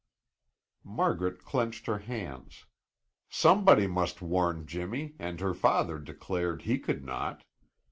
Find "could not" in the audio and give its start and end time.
6.79-7.43